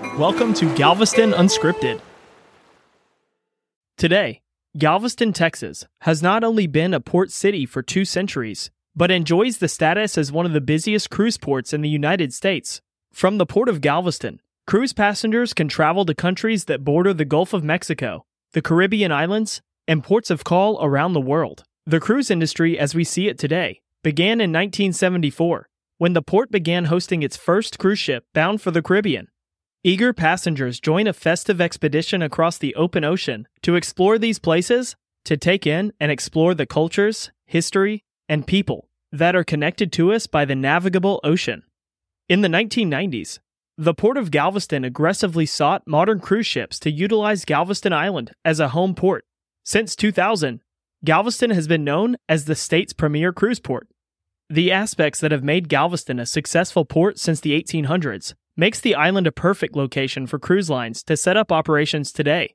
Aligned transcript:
Welcome 0.00 0.54
to 0.54 0.74
Galveston 0.76 1.32
Unscripted. 1.32 2.00
Today, 3.98 4.40
Galveston, 4.78 5.34
Texas 5.34 5.84
has 6.00 6.22
not 6.22 6.42
only 6.42 6.66
been 6.66 6.94
a 6.94 7.00
port 7.00 7.30
city 7.30 7.66
for 7.66 7.82
two 7.82 8.06
centuries, 8.06 8.70
but 8.96 9.10
enjoys 9.10 9.58
the 9.58 9.68
status 9.68 10.16
as 10.16 10.32
one 10.32 10.46
of 10.46 10.54
the 10.54 10.60
busiest 10.62 11.10
cruise 11.10 11.36
ports 11.36 11.74
in 11.74 11.82
the 11.82 11.88
United 11.90 12.32
States. 12.32 12.80
From 13.12 13.36
the 13.36 13.44
port 13.44 13.68
of 13.68 13.82
Galveston, 13.82 14.40
cruise 14.66 14.94
passengers 14.94 15.52
can 15.52 15.68
travel 15.68 16.06
to 16.06 16.14
countries 16.14 16.64
that 16.64 16.82
border 16.82 17.12
the 17.12 17.26
Gulf 17.26 17.52
of 17.52 17.62
Mexico, 17.62 18.24
the 18.52 18.62
Caribbean 18.62 19.12
islands, 19.12 19.60
and 19.86 20.02
ports 20.02 20.30
of 20.30 20.44
call 20.44 20.82
around 20.82 21.12
the 21.12 21.20
world. 21.20 21.64
The 21.84 22.00
cruise 22.00 22.30
industry, 22.30 22.78
as 22.78 22.94
we 22.94 23.04
see 23.04 23.28
it 23.28 23.38
today, 23.38 23.82
began 24.02 24.40
in 24.40 24.50
1974 24.50 25.68
when 25.98 26.14
the 26.14 26.22
port 26.22 26.50
began 26.50 26.86
hosting 26.86 27.22
its 27.22 27.36
first 27.36 27.78
cruise 27.78 27.98
ship 27.98 28.24
bound 28.32 28.62
for 28.62 28.70
the 28.70 28.80
Caribbean. 28.80 29.28
Eager 29.82 30.12
passengers 30.12 30.78
join 30.78 31.06
a 31.06 31.12
festive 31.14 31.58
expedition 31.58 32.20
across 32.20 32.58
the 32.58 32.74
open 32.74 33.02
ocean 33.02 33.48
to 33.62 33.76
explore 33.76 34.18
these 34.18 34.38
places, 34.38 34.94
to 35.24 35.38
take 35.38 35.66
in 35.66 35.90
and 35.98 36.12
explore 36.12 36.54
the 36.54 36.66
cultures, 36.66 37.30
history, 37.46 38.04
and 38.28 38.46
people 38.46 38.90
that 39.10 39.34
are 39.34 39.42
connected 39.42 39.90
to 39.90 40.12
us 40.12 40.26
by 40.26 40.44
the 40.44 40.54
navigable 40.54 41.18
ocean. 41.24 41.62
In 42.28 42.42
the 42.42 42.48
1990s, 42.48 43.38
the 43.78 43.94
Port 43.94 44.18
of 44.18 44.30
Galveston 44.30 44.84
aggressively 44.84 45.46
sought 45.46 45.86
modern 45.86 46.20
cruise 46.20 46.46
ships 46.46 46.78
to 46.80 46.90
utilize 46.90 47.46
Galveston 47.46 47.94
Island 47.94 48.32
as 48.44 48.60
a 48.60 48.68
home 48.68 48.94
port. 48.94 49.24
Since 49.64 49.96
2000, 49.96 50.60
Galveston 51.06 51.52
has 51.52 51.66
been 51.66 51.84
known 51.84 52.18
as 52.28 52.44
the 52.44 52.54
state's 52.54 52.92
premier 52.92 53.32
cruise 53.32 53.60
port. 53.60 53.88
The 54.50 54.70
aspects 54.70 55.20
that 55.20 55.32
have 55.32 55.42
made 55.42 55.70
Galveston 55.70 56.20
a 56.20 56.26
successful 56.26 56.84
port 56.84 57.18
since 57.18 57.40
the 57.40 57.58
1800s 57.58 58.34
makes 58.60 58.78
the 58.78 58.94
island 58.94 59.26
a 59.26 59.32
perfect 59.32 59.74
location 59.74 60.26
for 60.26 60.38
cruise 60.38 60.68
lines 60.68 61.02
to 61.02 61.16
set 61.16 61.34
up 61.34 61.50
operations 61.50 62.12
today. 62.12 62.54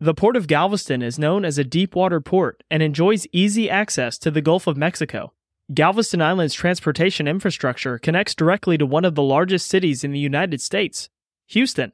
The 0.00 0.14
Port 0.14 0.34
of 0.34 0.48
Galveston 0.48 1.00
is 1.00 1.16
known 1.16 1.44
as 1.44 1.58
a 1.58 1.64
deep 1.78 1.94
water 1.94 2.20
port 2.20 2.64
and 2.68 2.82
enjoys 2.82 3.28
easy 3.30 3.70
access 3.70 4.18
to 4.18 4.32
the 4.32 4.40
Gulf 4.40 4.66
of 4.66 4.76
Mexico. 4.76 5.32
Galveston 5.72 6.20
Island's 6.20 6.54
transportation 6.54 7.28
infrastructure 7.28 8.00
connects 8.00 8.34
directly 8.34 8.76
to 8.76 8.84
one 8.84 9.04
of 9.04 9.14
the 9.14 9.22
largest 9.22 9.68
cities 9.68 10.02
in 10.02 10.10
the 10.10 10.18
United 10.18 10.60
States, 10.60 11.08
Houston. 11.50 11.92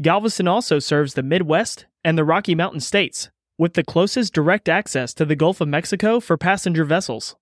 Galveston 0.00 0.46
also 0.46 0.78
serves 0.78 1.14
the 1.14 1.24
Midwest 1.24 1.86
and 2.04 2.16
the 2.16 2.24
Rocky 2.24 2.54
Mountain 2.54 2.78
states, 2.78 3.28
with 3.58 3.74
the 3.74 3.82
closest 3.82 4.32
direct 4.32 4.68
access 4.68 5.12
to 5.14 5.24
the 5.24 5.34
Gulf 5.34 5.60
of 5.60 5.66
Mexico 5.66 6.20
for 6.20 6.36
passenger 6.36 6.84
vessels. 6.84 7.34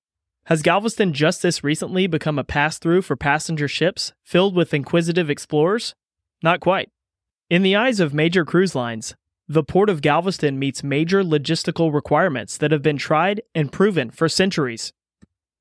Has 0.48 0.60
Galveston 0.60 1.14
just 1.14 1.40
this 1.40 1.64
recently 1.64 2.06
become 2.06 2.38
a 2.38 2.44
pass 2.44 2.78
through 2.78 3.00
for 3.00 3.16
passenger 3.16 3.66
ships 3.66 4.12
filled 4.24 4.54
with 4.54 4.74
inquisitive 4.74 5.30
explorers? 5.30 5.94
Not 6.42 6.60
quite. 6.60 6.90
In 7.48 7.62
the 7.62 7.74
eyes 7.74 7.98
of 7.98 8.12
major 8.12 8.44
cruise 8.44 8.74
lines, 8.74 9.14
the 9.48 9.64
Port 9.64 9.88
of 9.88 10.02
Galveston 10.02 10.58
meets 10.58 10.84
major 10.84 11.22
logistical 11.22 11.94
requirements 11.94 12.58
that 12.58 12.72
have 12.72 12.82
been 12.82 12.98
tried 12.98 13.40
and 13.54 13.72
proven 13.72 14.10
for 14.10 14.28
centuries. 14.28 14.92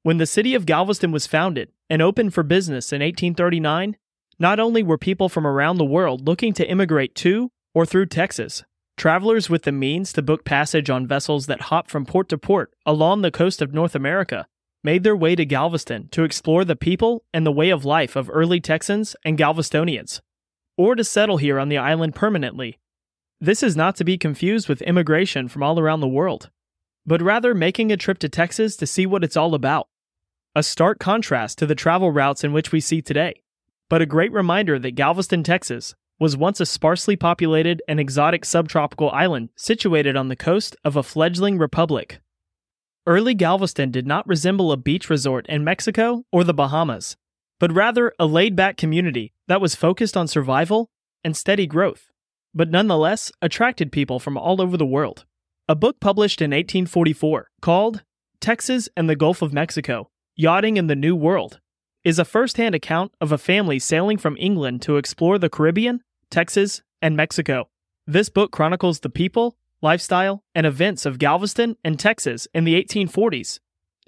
When 0.02 0.18
the 0.18 0.26
city 0.26 0.54
of 0.54 0.66
Galveston 0.66 1.14
was 1.14 1.28
founded 1.28 1.70
and 1.90 2.02
opened 2.02 2.34
for 2.34 2.44
business 2.44 2.92
in 2.92 3.00
1839, 3.00 3.96
not 4.38 4.60
only 4.60 4.84
were 4.84 4.98
people 4.98 5.30
from 5.30 5.48
around 5.48 5.78
the 5.78 5.86
world 5.86 6.28
looking 6.28 6.52
to 6.56 6.70
immigrate 6.70 7.16
to 7.16 7.52
or 7.74 7.86
through 7.86 8.08
Texas, 8.08 8.66
travelers 8.98 9.50
with 9.50 9.64
the 9.64 9.72
means 9.72 10.12
to 10.12 10.22
book 10.22 10.44
passage 10.44 10.90
on 10.90 11.08
vessels 11.08 11.46
that 11.46 11.62
hop 11.62 11.90
from 11.90 12.06
port 12.06 12.28
to 12.28 12.38
port 12.38 12.74
along 12.86 13.22
the 13.22 13.32
coast 13.32 13.62
of 13.62 13.74
North 13.74 13.96
America 13.96 14.46
made 14.84 15.04
their 15.04 15.16
way 15.16 15.36
to 15.36 15.46
Galveston 15.46 16.10
to 16.10 16.24
explore 16.24 16.66
the 16.66 16.76
people 16.76 17.24
and 17.34 17.46
the 17.46 17.52
way 17.52 17.70
of 17.70 17.86
life 17.86 18.16
of 18.16 18.30
early 18.32 18.60
Texans 18.60 19.16
and 19.24 19.38
Galvestonians, 19.38 20.22
or 20.78 20.96
to 20.96 21.04
settle 21.04 21.38
here 21.38 21.60
on 21.60 21.70
the 21.70 21.78
island 21.78 22.16
permanently. 22.16 22.80
This 23.40 23.64
is 23.64 23.76
not 23.76 23.96
to 23.98 24.04
be 24.04 24.18
confused 24.18 24.68
with 24.68 24.82
immigration 24.82 25.48
from 25.48 25.64
all 25.64 25.80
around 25.80 26.02
the 26.02 26.08
world, 26.08 26.50
but 27.06 27.22
rather 27.22 27.54
making 27.54 27.92
a 27.92 27.98
trip 27.98 28.20
to 28.20 28.30
Texas 28.30 28.76
to 28.78 28.88
see 28.88 29.06
what 29.06 29.24
it's 29.24 29.38
all 29.38 29.56
about. 29.56 29.88
A 30.56 30.64
stark 30.64 31.00
contrast 31.00 31.58
to 31.60 31.66
the 31.66 31.76
travel 31.76 32.12
routes 32.12 32.44
in 32.44 32.54
which 32.54 32.72
we 32.72 32.80
see 32.80 33.02
today, 33.02 33.42
but 33.90 34.02
a 34.02 34.06
great 34.06 34.32
reminder 34.32 34.78
that 34.80 34.96
Galveston, 34.96 35.44
Texas, 35.44 35.96
was 36.20 36.38
once 36.38 36.60
a 36.60 36.66
sparsely 36.66 37.16
populated 37.16 37.82
and 37.88 38.00
exotic 38.00 38.46
subtropical 38.46 39.10
island 39.12 39.50
situated 39.56 40.16
on 40.16 40.28
the 40.28 40.36
coast 40.36 40.76
of 40.86 40.96
a 40.96 41.04
fledgling 41.04 41.58
republic 41.58 42.20
Early 43.06 43.34
Galveston 43.34 43.92
did 43.92 44.08
not 44.08 44.26
resemble 44.26 44.72
a 44.72 44.78
beach 44.78 45.10
resort 45.10 45.46
in 45.48 45.66
Mexico 45.66 46.24
or 46.32 46.46
the 46.46 46.54
Bahamas, 46.54 47.18
but 47.60 47.74
rather 47.74 48.14
a 48.18 48.26
laid 48.26 48.56
back 48.56 48.78
community 48.78 49.34
that 49.48 49.60
was 49.60 49.76
focused 49.76 50.16
on 50.16 50.30
survival 50.30 50.90
and 51.22 51.36
steady 51.36 51.68
growth, 51.68 52.12
but 52.54 52.72
nonetheless 52.72 53.30
attracted 53.42 53.92
people 53.92 54.20
from 54.20 54.38
all 54.38 54.62
over 54.62 54.78
the 54.78 54.86
world. 54.86 55.26
A 55.68 55.76
book 55.76 56.00
published 56.00 56.42
in 56.42 56.52
1844 56.52 57.50
called 57.62 58.04
Texas 58.40 58.88
and 58.96 59.10
the 59.10 59.18
Gulf 59.18 59.42
of 59.42 59.52
Mexico 59.52 60.10
Yachting 60.38 60.78
in 60.78 60.88
the 60.88 60.96
New 60.96 61.16
World 61.16 61.60
is 62.06 62.18
a 62.18 62.26
first 62.26 62.56
hand 62.56 62.74
account 62.74 63.12
of 63.20 63.34
a 63.34 63.38
family 63.38 63.80
sailing 63.80 64.18
from 64.18 64.38
England 64.40 64.82
to 64.82 64.96
explore 64.96 65.38
the 65.38 65.50
Caribbean, 65.50 66.02
Texas, 66.32 66.82
and 67.02 67.18
Mexico. 67.18 67.70
This 68.08 68.30
book 68.30 68.52
chronicles 68.52 69.02
the 69.02 69.10
people 69.10 69.58
lifestyle, 69.84 70.44
and 70.56 70.66
events 70.66 71.06
of 71.06 71.20
Galveston 71.20 71.76
and 71.84 72.00
Texas 72.00 72.48
in 72.54 72.64
the 72.64 72.82
1840s. 72.82 73.60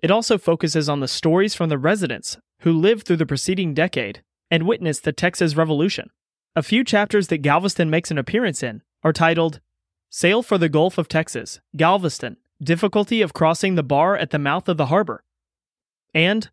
It 0.01 0.09
also 0.09 0.37
focuses 0.37 0.87
on 0.89 1.01
the 1.01 1.07
stories 1.07 1.53
from 1.53 1.69
the 1.69 1.77
residents 1.77 2.37
who 2.61 2.71
lived 2.71 3.05
through 3.05 3.17
the 3.17 3.25
preceding 3.25 3.73
decade 3.73 4.23
and 4.49 4.67
witnessed 4.67 5.03
the 5.03 5.11
Texas 5.11 5.55
Revolution. 5.55 6.09
A 6.55 6.63
few 6.63 6.83
chapters 6.83 7.27
that 7.27 7.39
Galveston 7.39 7.89
makes 7.89 8.11
an 8.11 8.17
appearance 8.17 8.63
in 8.63 8.81
are 9.03 9.13
titled 9.13 9.59
Sail 10.09 10.41
for 10.41 10.57
the 10.57 10.69
Gulf 10.69 10.97
of 10.97 11.09
Texas, 11.09 11.59
Galveston, 11.75 12.37
Difficulty 12.63 13.21
of 13.21 13.33
Crossing 13.33 13.75
the 13.75 13.83
Bar 13.83 14.15
at 14.15 14.29
the 14.29 14.39
Mouth 14.39 14.69
of 14.69 14.77
the 14.77 14.85
Harbor, 14.85 15.23
and 16.13 16.49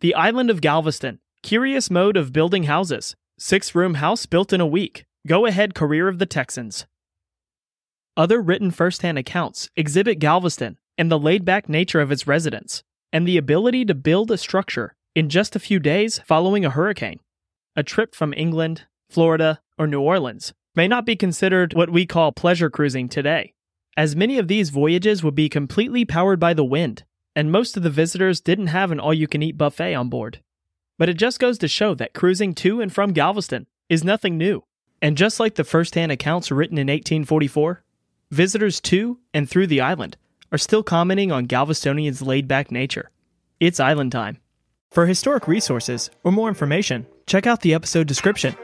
The 0.00 0.14
Island 0.14 0.48
of 0.48 0.62
Galveston, 0.62 1.20
Curious 1.42 1.90
Mode 1.90 2.16
of 2.16 2.32
Building 2.32 2.64
Houses, 2.64 3.14
Six 3.38 3.74
Room 3.74 3.94
House 3.94 4.24
Built 4.24 4.52
in 4.52 4.62
a 4.62 4.66
Week, 4.66 5.04
Go 5.26 5.44
Ahead 5.44 5.74
Career 5.74 6.08
of 6.08 6.18
the 6.18 6.24
Texans. 6.24 6.86
Other 8.16 8.40
written 8.40 8.70
firsthand 8.70 9.18
accounts 9.18 9.68
exhibit 9.76 10.18
Galveston 10.18 10.78
and 10.96 11.10
the 11.10 11.18
laid 11.18 11.44
back 11.44 11.68
nature 11.68 12.00
of 12.00 12.10
its 12.10 12.26
residents, 12.26 12.82
and 13.12 13.28
the 13.28 13.36
ability 13.36 13.84
to 13.84 13.94
build 13.94 14.30
a 14.30 14.38
structure 14.38 14.94
in 15.14 15.28
just 15.28 15.54
a 15.54 15.60
few 15.60 15.78
days 15.78 16.20
following 16.26 16.64
a 16.64 16.70
hurricane. 16.70 17.20
A 17.76 17.82
trip 17.82 18.14
from 18.14 18.32
England, 18.34 18.86
Florida, 19.10 19.60
or 19.78 19.86
New 19.86 20.00
Orleans 20.00 20.54
may 20.74 20.88
not 20.88 21.04
be 21.04 21.16
considered 21.16 21.74
what 21.74 21.90
we 21.90 22.06
call 22.06 22.32
pleasure 22.32 22.70
cruising 22.70 23.08
today, 23.08 23.52
as 23.96 24.14
many 24.14 24.38
of 24.38 24.46
these 24.46 24.68
voyages 24.68 25.24
would 25.24 25.34
be 25.34 25.48
completely 25.48 26.04
powered 26.04 26.38
by 26.38 26.52
the 26.52 26.64
wind, 26.64 27.04
and 27.34 27.50
most 27.50 27.78
of 27.78 27.82
the 27.82 27.90
visitors 27.90 28.42
didn't 28.42 28.66
have 28.66 28.90
an 28.90 29.00
all 29.00 29.14
you 29.14 29.26
can 29.26 29.42
eat 29.42 29.56
buffet 29.56 29.94
on 29.94 30.10
board. 30.10 30.42
But 30.98 31.08
it 31.08 31.14
just 31.14 31.40
goes 31.40 31.56
to 31.58 31.68
show 31.68 31.94
that 31.94 32.12
cruising 32.12 32.54
to 32.56 32.82
and 32.82 32.92
from 32.92 33.12
Galveston 33.12 33.66
is 33.88 34.04
nothing 34.04 34.36
new. 34.36 34.64
And 35.00 35.16
just 35.16 35.40
like 35.40 35.54
the 35.54 35.64
first 35.64 35.94
hand 35.94 36.12
accounts 36.12 36.50
written 36.50 36.76
in 36.76 36.88
1844, 36.88 37.84
Visitors 38.30 38.80
to 38.80 39.18
and 39.32 39.48
through 39.48 39.68
the 39.68 39.80
island 39.80 40.16
are 40.50 40.58
still 40.58 40.82
commenting 40.82 41.30
on 41.30 41.46
Galvestonian's 41.46 42.22
laid 42.22 42.48
back 42.48 42.72
nature. 42.72 43.10
It's 43.60 43.78
island 43.78 44.10
time. 44.10 44.38
For 44.90 45.06
historic 45.06 45.46
resources 45.46 46.10
or 46.24 46.32
more 46.32 46.48
information, 46.48 47.06
check 47.26 47.46
out 47.46 47.60
the 47.60 47.74
episode 47.74 48.08
description 48.08 48.56